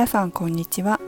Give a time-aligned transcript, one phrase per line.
[0.00, 0.98] 皆さんこんにちは。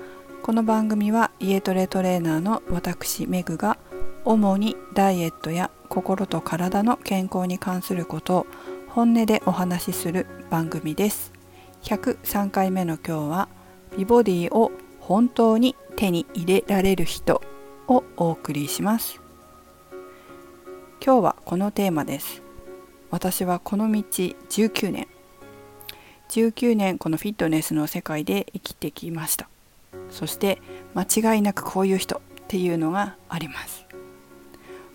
[0.42, 3.78] この番組は家トレトレーナーの私メグが
[4.26, 8.46] 主にダイエットや心と体の健康に関することを
[8.88, 11.32] 本音でお話しする番組です。
[11.84, 13.48] 103回目の今日は
[13.96, 14.70] 美ボディを
[15.00, 17.40] 本当に手に入れられる人
[17.88, 19.22] をお送りします。
[21.02, 22.42] 今日はこのテーマです。
[23.10, 25.08] 私はこの道19年。
[26.32, 29.50] 19年このフィットネスの世界で生きてきました。
[30.08, 30.62] そして
[30.94, 33.84] 間違いなくこういう人っていうのがあります。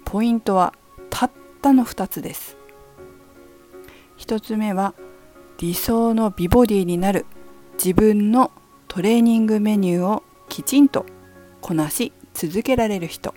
[0.03, 0.73] ポイントは
[1.11, 1.31] たっ
[1.61, 2.57] たの2つです。
[4.17, 4.95] 1つ目は
[5.59, 7.27] 理想の美ボディになる
[7.73, 8.51] 自分の
[8.87, 11.05] トレーニングメニューをきちんと
[11.61, 13.35] こなし続けられる人。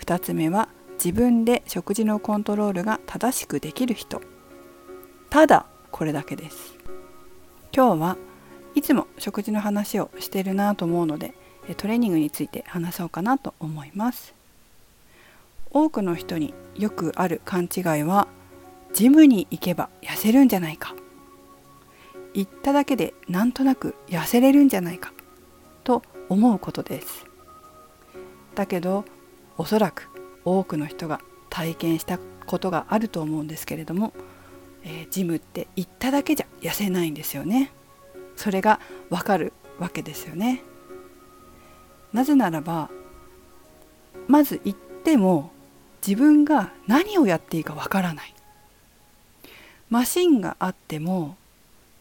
[0.00, 0.68] 2つ目は
[1.02, 4.20] 自分で食事のコントロールが正しくできる人。
[5.30, 6.74] ただこれだけです。
[7.74, 8.16] 今日は
[8.74, 11.34] いつも食事の話をしてるなと思うので
[11.76, 14.34] トレーニングについて話そうかなと思います。
[15.70, 18.26] 多くの人によくある勘違いは
[18.94, 20.94] ジムに行けば痩せるんじゃないか。
[22.34, 25.12] 行っただけでなんとなく痩せれるんじゃないか。
[25.84, 27.26] と思うことです。
[28.54, 29.04] だけど
[29.58, 30.08] おそらく
[30.44, 34.12] 多くの人が体験したことがあると思うんですけれども
[34.84, 37.72] えー、ジムって行っただけじゃ痩せないんですよね。
[38.36, 38.80] それが
[39.10, 40.62] わかるわけですよね。
[42.12, 42.90] なぜならば
[44.28, 45.50] まず行っても
[46.06, 48.34] 自分が何をやっていいかわからない。
[49.88, 51.36] マシンがあっても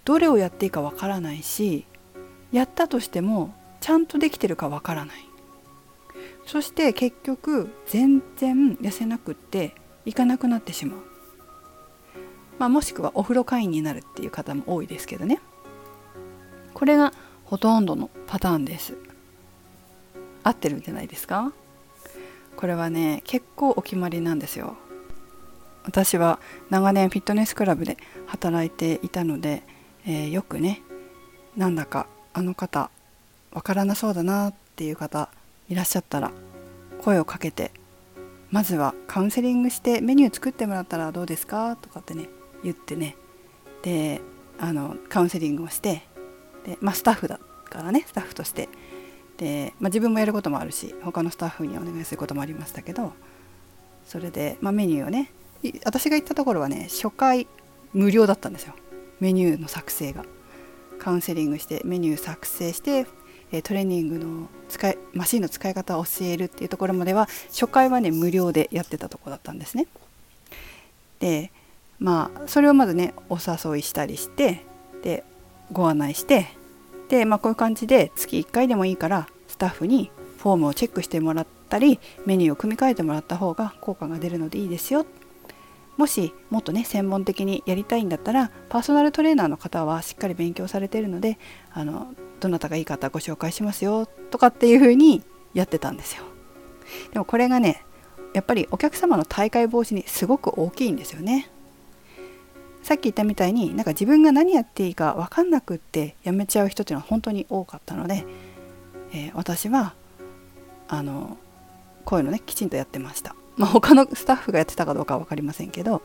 [0.05, 1.85] どれをやっていいかわからないし
[2.51, 5.25] やったとしてもちゃんとできてるかわからない。
[6.45, 11.10] そして結局全然痩せなくっていかなくなってしまう。
[12.61, 15.39] まあ、もしくはお風呂会員になるっていう方も多いですけどね。
[16.75, 17.11] これが
[17.45, 18.95] ほとんどのパターンです。
[20.43, 21.53] 合ってるんじゃないですか？
[22.55, 24.75] これはね結構お決まりなんですよ。
[25.85, 26.39] 私は
[26.69, 29.63] 長年フィットネスクラブで働いていたので、
[30.05, 30.83] えー、よくね
[31.57, 32.91] なんだかあの方
[33.53, 35.29] わからなそうだなっていう方
[35.67, 36.31] いらっしゃったら
[37.01, 37.71] 声をかけて
[38.51, 41.75] まずはカウンセリングしてメニュー作ってもらったらどうですか？
[41.75, 42.29] とかってね
[42.63, 43.15] 言ってね。
[43.81, 44.21] で
[44.59, 46.03] あのカウンセリングをして
[46.65, 47.39] で、まあ、スタッフだ
[47.69, 48.69] からねスタッフとして。
[49.37, 53.13] で、まあ、自分もやることもあるし他のスタッフにお願いすることもありましたけど
[54.05, 55.31] それで、まあ、メニューをね
[55.83, 57.47] 私が行ったところはね初回
[57.91, 58.75] 無料だったんですよ。
[59.19, 60.25] メニューの作成が。
[60.99, 63.05] カウンセリングしてメニュー作成して
[63.63, 69.87] トレーニングの使いマシンの使い方を教えるっていうところまでは初回はね無料でやってたとこだったんですね。
[71.19, 71.51] で
[72.01, 74.65] まあそれをまずねお誘いしたりして
[75.03, 75.23] で
[75.71, 76.47] ご案内して
[77.07, 85.05] でまあこういう感じで月1回でもいいからスタッフにフォームをチェックしてもらったりメニューを組み替えてもらった方が効果が出るのでいいですよ。
[85.97, 91.37] もしもっとね専門的にやりたいんだったらパーソナルトレーナーの方はしっかり勉強されているので
[91.71, 95.21] あのどなたがいい方ご紹介しますよとかっていう風に
[95.53, 96.23] やってたんですよ。
[97.13, 97.85] でもこれがね
[98.33, 101.51] やっぱりお客様の大会防止にすごく大きいんですよね。
[102.83, 108.25] さっき言ったみたいになんか自分が何やっていいか分かんなくってやめちゃう人っていうのは本当に多かったので、
[109.13, 109.93] えー、私は
[110.87, 111.37] あの
[112.05, 113.35] こういうのねきちんとやってました。
[113.57, 116.01] まあ、他のスタッフがやってたかどうかは分かりませんけど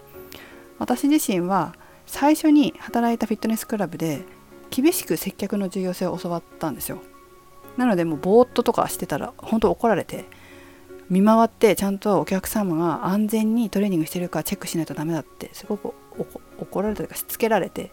[0.79, 4.25] 私自身は最初に働いたフィットネスクラブで
[4.69, 6.99] 厳しく接客の重要性を教わったんですよ。
[7.77, 10.25] なのでもうぼーっととかしてたら本当怒られて
[11.09, 15.95] 見回ってちゃんとお客様が安全にトレーニングしてるかチェックしないとダメだってすごく
[16.77, 17.91] 怒られたというかしつけられて、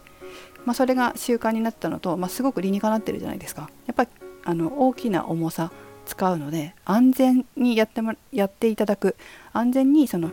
[0.66, 3.70] まあ、それが習慣になったのと、まあ、すごく理にかなってるじゃないですか。
[3.88, 4.10] やっぱり
[4.44, 5.72] あの大きな重さ
[6.06, 9.16] 使うので安全にやってもやっていただく
[9.54, 10.32] 安全にその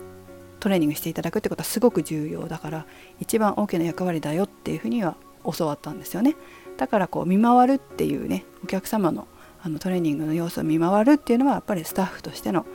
[0.59, 2.85] トレーニングしていただくってことはすごく重要だから
[3.21, 5.15] 一番大きな役割だよっていうふうには
[5.57, 6.35] 教わったんですよね。
[6.77, 9.27] だからこう見回るっていうねお客様の
[9.63, 12.65] あのトレーニングの様子を見回るっていうのはやっぱりスタッフとしての、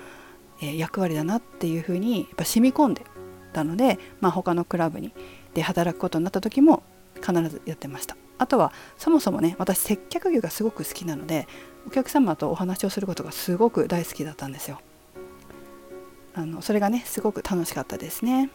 [0.62, 3.02] えー、役割だなっていうふうにやっぱ染み込んで
[3.52, 5.12] たので、まあ、他のクラブに
[5.56, 6.82] で働くことになった時も
[7.16, 8.14] 必ずやってました。
[8.38, 11.48] あとはそもそもね私接客業がすごく好きなので
[11.86, 14.78] お客様とお話をすることがすごく大好きだったんですよ。
[16.34, 18.50] あのそれがねすごく楽しかったですね。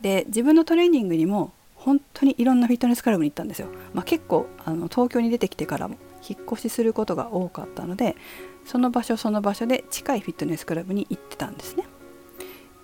[0.00, 5.96] で自分のトレーニングにも本当にいろんなフィットネスクラブに行ったんですよ、まあ、結構あの東京に出てきてからも
[6.28, 8.16] 引っ越しすることが多かったので
[8.64, 11.84] その場所その場所で近いフィットネスクラブに行ってたんですね。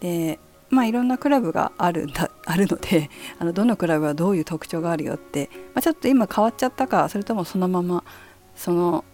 [0.01, 0.39] で
[0.71, 8.05] まあいろんなクラブがあるんだあるので あのどのクラブはどういう特徴があるよって、まあ、ちょっと今変わっちゃったかそれともそのまま
[8.57, 9.05] その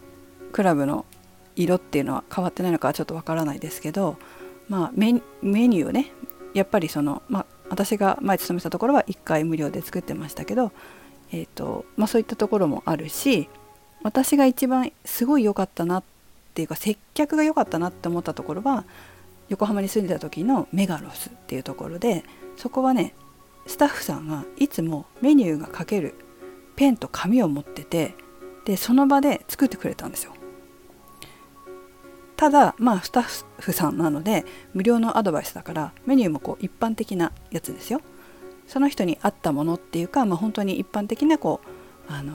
[0.52, 1.04] クラブの
[1.56, 4.16] 色っていうのは変わってないのかはちょっとわからないですけど、
[4.68, 6.12] まあ、メニューをね
[6.54, 10.70] やっぱりその、まあ、私が前勤めたところは1回無料で作ってましたけど、
[11.32, 13.48] えーとまあ、そういったところもあるし
[14.04, 16.04] 私が一番すごい良かったなっ
[16.54, 18.84] ていうか接客が良かったなって思ったところは
[19.48, 22.24] 横浜に住んでた時のメガロスっていうところで
[22.56, 23.14] そこはね
[23.66, 26.14] スタッフさんがいつもメニューが書ける
[26.76, 28.14] ペンと紙を持ってて
[28.64, 30.32] でその場で作ってくれたんですよ。
[32.36, 34.44] ただまあスタッフさんなので
[34.74, 38.00] 無料のアドバイスだからメニューもこう一般的なやつですよ。
[38.66, 41.60] その人に合ったものっていうか、まあ、本当に一般的なこ
[42.08, 42.32] うあの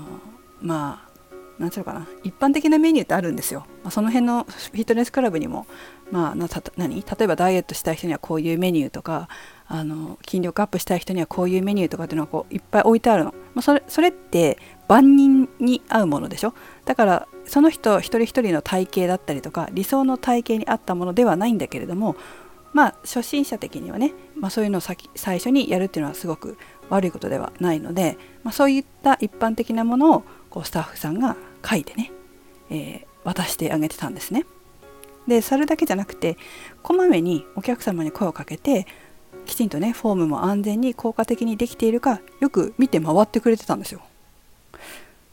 [0.61, 1.09] まあ
[1.57, 2.07] 何ていうのかな。
[2.23, 5.67] 一般的なメニューってあるんですよ、まあ、その辺のフィットネスクラブにも、
[6.11, 6.47] まあ、な
[6.77, 6.95] 何？
[7.01, 9.27] 例えばダイエットしたい人にはこういうメニューとか
[9.71, 14.57] あの筋力アップしたい人にはこういうメニューとかっていうのがこういっぱい置いてあるの、まあ、それそれって
[14.87, 16.55] 万人に合うものでしょ？
[16.85, 22.15] だからその人一人一人の体型だったりとか理想の体型に合ったものではないんだけれども
[22.73, 24.97] まあ初心者的にはね、まあ、そういうのを最
[25.37, 26.57] 初にやるっていうのはすごく
[26.89, 32.11] 悪いことではないので、まあ、そういった一般的なものをこうスタッフさんが書いてね、
[32.71, 34.45] えー、渡してあげてたんですね。
[35.27, 36.37] でそれだけじゃなくて
[36.81, 38.87] こまめにお客様に声をかけて
[39.49, 44.01] きちんとねフォームも安全に効果的にできているかよく見て回ってくれてたんですよ。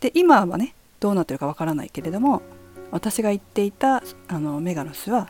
[0.00, 2.42] で今はねどうなってるかわからないけれども
[2.90, 5.28] 私が行っていたあのメガロスは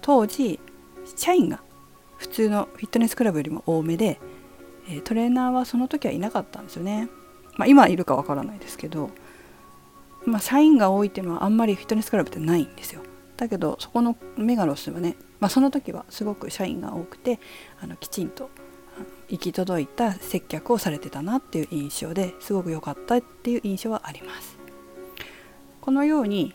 [0.00, 0.60] 当時
[1.16, 1.60] 社員が
[2.18, 4.18] 普通のフィットネスクラブよりも多めで
[5.04, 7.08] トレーナーはその時はいなかったんですよね。
[7.56, 9.10] まあ、今いるかわからないですけど
[10.26, 13.00] まあ、社員が多いっていうのはあんまりフィットネスクラブってないんですよ
[13.36, 17.38] だけどそこのメガロスはね、まあ、その時はすごく社員が多くて
[17.80, 18.50] あのきちんと
[19.28, 24.56] 行き届いた接客をされてたなっていう印象ですごく良かったっていう印象はあります。
[25.80, 26.54] このように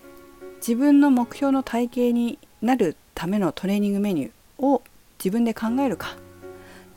[0.57, 4.83] 自分の目標の体型になるためのトレーニングメニューを
[5.17, 6.17] 自分で考えるか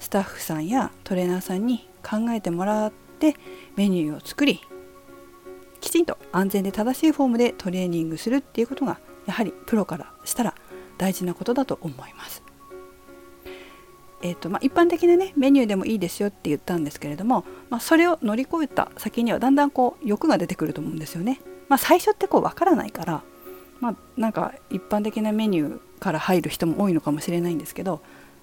[0.01, 3.37] スタッフさんやトレーナーさんに考えてもらって
[3.77, 4.61] メニューを作り
[5.81, 10.55] きちんと安全で正しいフォームでトレーニングするっていうことがやはりプロからしたら
[10.99, 12.43] 大事なことだと思います。
[14.23, 21.43] えーとまあ、一般的な、ね、メニューでもいいですよって言ったんですけれども、まあ、それを乗り越えた先にはだんだんこう欲が出てくると思うんですよね。
[21.69, 23.23] まあ、最初ってこう分からないから、
[23.81, 28.01] まあ、なんか一般的なメニューから入る人も多いのかもしれないんですけど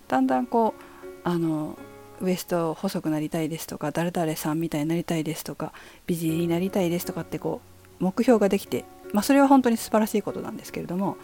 [0.07, 0.84] だんだんこう
[1.24, 1.77] あの
[2.19, 5.74] ウエスト細くなりたいですとか誰々さんみたいになりたいですとか
[6.06, 7.62] 美人になりたいですとかってこ
[8.00, 11.18] う目標ができて、まあ、それは本当に素晴らしいことなんですけれども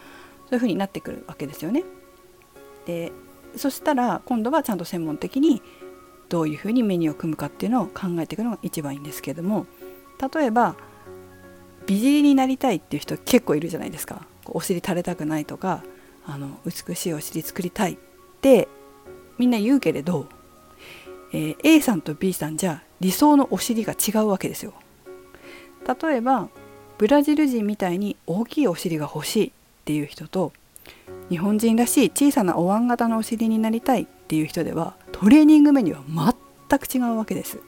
[0.48, 1.84] そういうふうになってくるわけですよね。
[2.86, 3.12] で
[3.56, 5.62] そしたら今度はちゃんと専門的に
[6.28, 9.66] どういうふうにメニューを組むかっていうのを考えていくのが一番いいんですけれども
[10.32, 10.76] 例えば
[11.86, 15.82] 美尻になりたいっていう人結構いるじゃないですかお尻垂れたくないとか
[16.26, 17.96] あの美しいお尻作りたいっ
[18.42, 18.68] て
[19.38, 20.28] みんな言うけれど
[21.32, 24.72] えー、A さんと B さんじゃ理想のお尻が違うわけですよ。
[26.02, 26.48] 例えば
[26.98, 29.50] ブラジル人みたいに大きいお尻が欲しいっ
[29.84, 30.52] ていう人と
[31.30, 36.34] 日本人らしい小さなお椀型のお尻になりたいっていう人ではトレーニングメニューは
[36.68, 37.60] 全く違うわけです。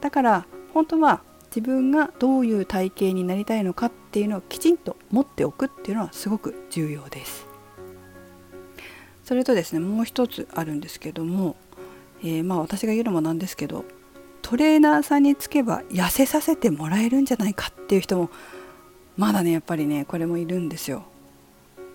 [0.00, 7.46] だから本当は自分がどういう体型になりたいのかっていうのをきちんと持っておくっていうのはすごく重要です。
[9.24, 11.56] それとですねもう一つあるんですけども
[12.22, 13.84] えー、まあ私が言うのもなんですけど
[14.48, 18.30] トレーナーさんにつけば痩せさせてもらえるんじゃないかっていう人も
[19.18, 21.02] まだねやっぱりねこれもいるんですよ。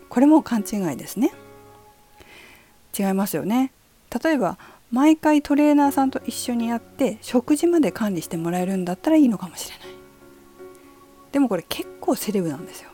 [0.08, 1.32] これも勘違いですね。
[2.96, 3.72] 違いますよね。
[4.24, 4.60] 例えば
[4.92, 9.88] 毎回トレーナーさんと一緒にやって食事まで管理してもらえるんだったらいいのかもしれない。
[11.32, 12.92] でもこれ結構セレブなんですよ。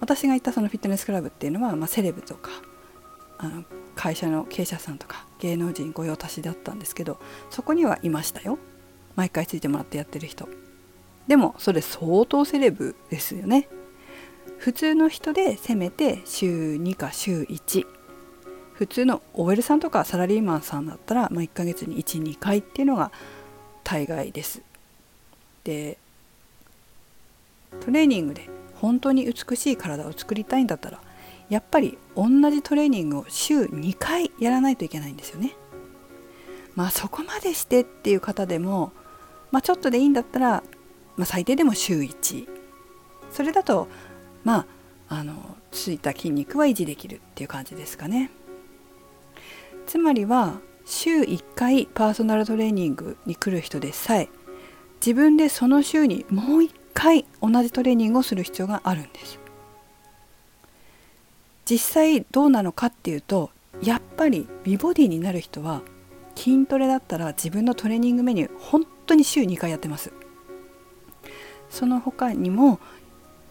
[0.00, 2.48] 私が行ったそのフィットネスクラブっていうのは、まあ、セレブとか
[3.42, 7.18] あの会社の経営者さんとか芸能人御用達だったんですけど
[7.48, 8.58] そこにはいましたよ。
[9.16, 10.48] 毎回ついてもらってやってる人。
[11.26, 13.68] でもそれ相当セレブですよね。
[14.58, 17.86] 普通の人でせめて週2か週1
[18.74, 23.10] 普通の OL さんとかサラリーマンさんだったら、まあ、1ヶ月に12回っていうのが
[23.84, 24.62] 大概です。
[25.64, 25.96] で
[27.80, 31.00] トレーニングで本当に美しい体を作りたいんだったら
[31.50, 35.56] やっぱり同じトレーニングを週2回やらないといけないんですよね。
[36.76, 38.92] まあそこまでしてっていう方でも、
[39.50, 40.62] まあ、ちょっとでいいんだったら、
[41.16, 42.48] まあ、最低でも週1
[43.32, 43.88] それだと
[44.44, 44.66] ま
[45.08, 48.30] ああのついた筋肉は維持できるっていう感じですかね。
[49.86, 54.28] つまりは週1回パーソナルトレーニングに来る人でさえ
[55.04, 59.40] 自分でその週にもう1回同じトレーニングをする必要があるんです
[61.70, 65.82] 実際どうなのかっていうとやっぱり美ボディになる人は
[66.34, 70.12] 筋トレだったら自分のトレーニングメニュー本当に週2回やってます。
[71.68, 72.80] その他にも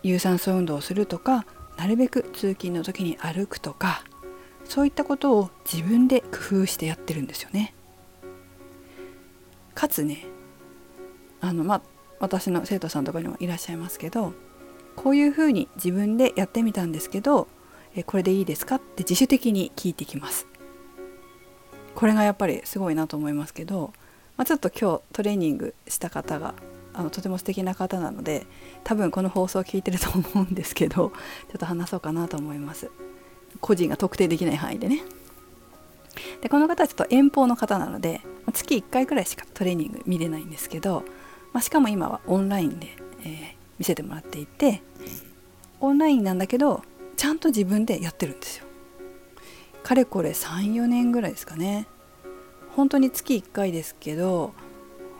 [0.03, 1.45] 有酸素運動をするとか
[1.77, 4.03] なるべく通勤の時に歩くとか
[4.65, 7.73] そういったことを自分で工夫してやってるんですよね。
[9.73, 10.25] かつね
[11.39, 11.81] あのまあ
[12.19, 14.33] 私の生徒さんとかにもいらっしゃいますけど
[14.97, 17.47] こういうふうに自分でやってみたんですけど
[17.95, 18.75] えこれでいいですか？
[18.75, 20.47] って自主的に聞いてきます。
[21.95, 23.93] これがやっぱりすごいなと思いますけど、
[24.37, 26.53] まあ、ちょっと今日トレーニングした方が
[26.93, 28.45] あのとても素敵な方なので
[28.83, 31.13] 多分この放送を聞いてると思うんですけどちょ
[31.55, 32.89] っと話そうかなと思います。
[33.61, 35.01] 個人が特定できない範囲でね。
[36.41, 38.21] でこの方はちょっと遠方の方なので
[38.53, 41.03] 月1回くらいしかトレーニング見れないんですけど、
[41.53, 42.87] まあ、しかも今はオンラインで、
[43.23, 44.81] えー、見せてもらっていて
[45.79, 46.83] オンラインなんだけど
[47.19, 48.65] ちゃんと自分でやってるんですよ。
[49.83, 51.85] かれこれ34年ぐらいですかね。
[52.77, 54.53] 本当に月1回ですけど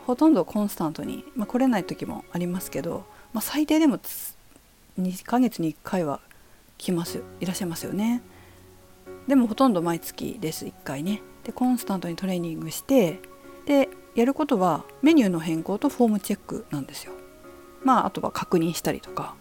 [0.06, 3.04] ほとんどコンスタントに、まあ、来れない時もありますけど、
[3.34, 3.98] まあ、最低でも
[4.98, 6.20] 2ヶ月に1回は
[6.78, 8.22] 来ますいらっしゃいますよね。
[9.28, 11.20] でもほとんど毎月です1回ね。
[11.44, 13.20] でコンスタントにトレーニングして
[13.66, 17.12] でやることはメニューの変更とフォームチェックなんですよ。
[17.84, 19.34] まああとは確認したりとか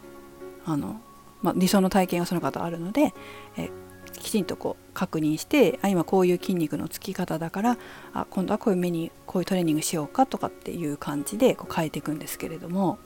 [0.66, 1.00] あの、
[1.41, 3.13] まあ、理想の体験がその方あるので
[3.58, 3.69] え
[4.13, 7.77] きちんとこう確認してあ今こういう筋肉のつき方だから
[8.13, 12.98] あ今度はこういうメニューこういうトレーニングしようかとかっていう感じでこう変えていくんですけれども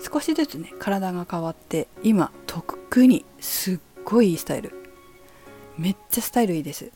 [0.00, 4.72] 少しずつね体が変わって今とっくにすっごいいいスタイル。
[5.78, 6.90] めっちゃスタイルいいです。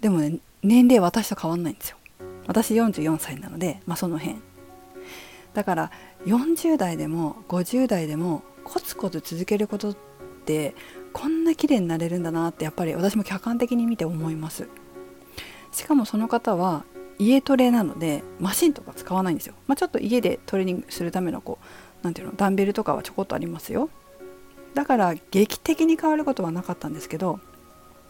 [0.00, 1.96] でもね年齢私と変わんないんですよ。
[2.46, 4.38] 私44歳なのでまあその辺。
[5.54, 5.90] だから
[6.24, 9.96] 40代でも50代でもコツコツ続けることっ
[10.44, 10.74] て
[11.12, 14.68] こんな綺麗になれるんだなってやっぱり私も客観的に見て思います。
[15.72, 16.84] しかもその方は
[17.18, 21.64] 家トレなのでマシンとか使わないんですよ、まあ、ちょっと家でトレーニングするためのこう
[22.02, 23.90] 何ていうのダンベルとかはちょこっとありますよ。
[24.74, 27.40] だから劇的に変わることはなかったんですけど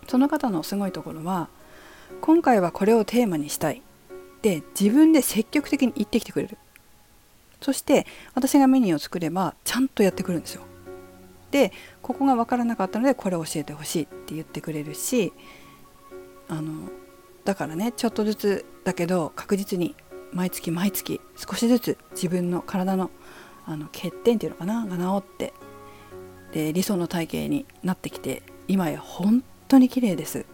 [0.08, 1.48] その方のすごいところは
[2.20, 3.82] 今回はこれをテーマにしたい。
[4.42, 6.58] で自分で積極的に言ってきてくれる。
[7.62, 10.62] そして私がメニューを作ればちゃんとやってくるんですよ。
[11.50, 15.32] でここが分からなかったのでこれを教えてほしいって言ってくれるし
[16.48, 16.88] あの
[17.44, 19.94] だからねちょっとずつだけど確実に
[20.32, 23.10] 毎月毎月少しずつ自分の体の
[23.64, 25.52] あの欠点っていうのかなが治って
[26.52, 30.46] で理想の体型になってきて今や本当に綺麗です。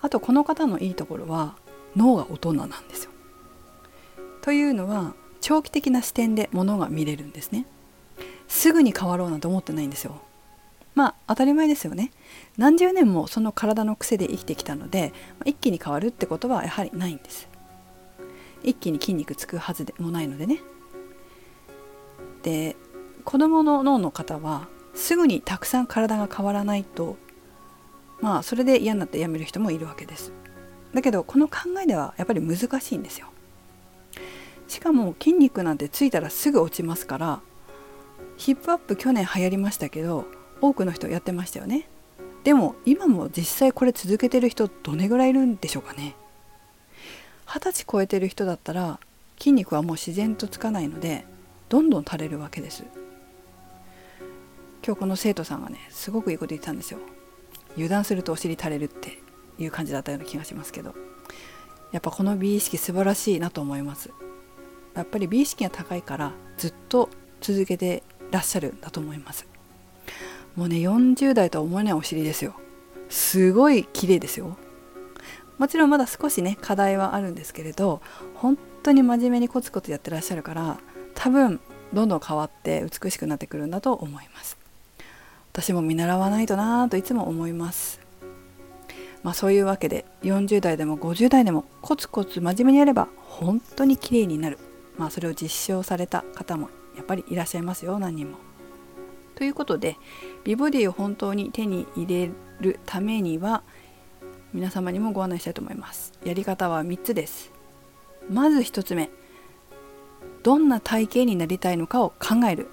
[0.00, 1.56] あとこの方のいいところは
[1.96, 3.10] 脳が大人なんですよ。
[4.40, 7.66] というのは長期的な視点で物が見れるんですね。
[8.48, 10.20] すぐに変わろうなんて思ってないんですよ。
[10.94, 12.10] まあ当たり前ですよね。
[12.56, 15.12] 何十年もその体の癖で生きてきたので
[15.44, 17.48] 一気に変わるってことはやはりないんです。
[18.64, 20.60] 一気に筋肉つくはずでもないのでね。
[22.42, 22.76] で
[23.24, 27.16] 子どもの脳の方はすぐにたくさん体が変わらないと
[28.20, 30.32] まあそれで嫌になってやめる人もいるわけです。
[30.94, 33.28] だけどこの考えではやっぱり難しいんですよ。
[34.68, 37.40] しかも筋肉なんてついたらすぐ落ちますから
[38.36, 40.26] ヒップアップ去年流行りましたけど
[40.60, 41.88] 多くの人やってましたよね。
[42.44, 46.14] でも今も実際これ続けてる人どれぐらいいるんでしょうかね。
[47.46, 49.00] 二十歳超えてる人だったら
[49.38, 51.24] 筋肉はもう自然とつかないので
[51.68, 52.84] どんどん垂れるわけです。
[54.84, 57.00] 今日この生徒さんがねすごくいいこと言ってたんですよ。
[57.74, 59.18] 油断するとお尻垂れるって
[59.58, 60.94] いう感じだったような気がしますけど
[61.92, 64.10] やっぱこの美意識素晴らしいなと思います。
[65.00, 67.08] やっぱり美意識が高いからずっと
[67.40, 69.46] 続けてらっしゃるんだと思います。
[70.56, 72.54] もうね40代とは思えないお尻ですよ。
[73.08, 74.56] すごい綺麗ですよ。
[75.58, 78.00] もちろんまだ少しね課題はあるんですけれど
[78.34, 80.78] 本当に真面目にコツコツやってらっしゃるから
[81.14, 81.60] 多分
[81.92, 84.56] どんどん変わって美しくなってくるんだと思います。
[85.52, 88.00] 私も見習わないとなぁといつも思います。
[89.22, 94.58] まあそういうわけで40代でも50代でもコツコツ真面目にやれば本当に綺麗になる。
[94.98, 98.38] まあそれを実証された方もやっぱりいらっしゃいますよ何人も。
[99.34, 99.96] ということで
[100.44, 103.62] 美ボディを本当に手に入れるためには
[104.52, 106.12] 皆様にもご案内したいと思います。
[106.24, 107.58] やり方は3つです。
[108.30, 109.10] まず1つ目
[110.42, 112.68] どんな体型になりたいのかを考える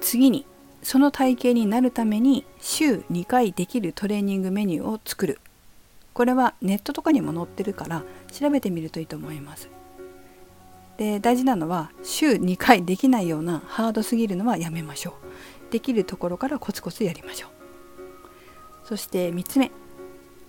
[0.00, 0.46] 次に
[0.82, 5.40] その体型になるために週2回できるトレーニングメニューを作る
[6.14, 9.68] これはネットとかにも載ってるから調べてみるといいと思います
[10.98, 15.72] で大事なのは週2回できないようなハードすぎるのはやめましょう。
[15.72, 17.50] できるところからコツコツやりましょう。
[18.84, 19.70] そして3つ目。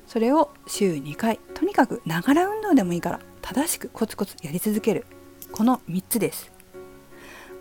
[0.07, 5.05] それを週2回とにかくながら運動でもいいから正しくコツコツやり続ける。
[5.51, 6.51] この3つです。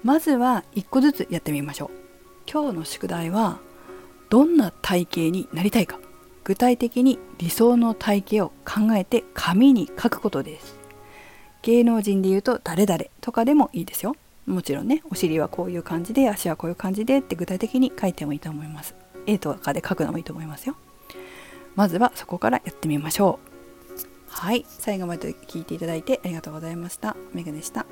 [0.03, 1.91] まずは1個ずつやってみましょう。
[2.51, 3.59] 今日の宿題は
[4.31, 6.01] どんな体型になりたいか。
[6.43, 10.78] 具体的に理想の体型を考えて紙に書くことです。
[11.69, 14.17] 芸能人で言うと誰々とかでもいいですよ。
[14.47, 18.95] もちろんねお尻はこういう感じで足はこういう感じでって具体的に書いてもいいと思います。
[19.27, 20.77] 絵とかで書くのもいいと思いますよ。
[21.75, 24.01] まずはそこからやってみましょう。
[24.31, 27.15] はい最後まで聞いていただいてありがとうございました。
[27.35, 27.85] メグでした。